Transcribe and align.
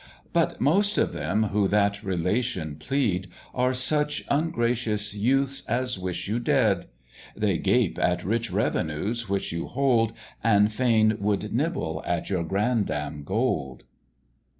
But 0.33 0.59
most 0.59 0.97
of 0.97 1.13
them 1.13 1.43
who 1.49 1.67
that 1.67 2.01
relation 2.01 2.75
plead 2.77 3.27
Are 3.53 3.71
such 3.71 4.25
ungracious 4.29 5.13
youths 5.13 5.63
as 5.67 5.99
wish 5.99 6.27
you 6.27 6.39
dead; 6.39 6.87
They 7.35 7.59
gape 7.59 7.99
at 7.99 8.23
rich 8.23 8.49
revenues 8.49 9.29
which 9.29 9.51
you 9.51 9.67
hold, 9.67 10.13
And 10.43 10.73
fain 10.73 11.17
would 11.19 11.53
nibble 11.53 12.01
at 12.03 12.31
your 12.31 12.43
grandame 12.43 13.23
gold. 13.23 13.83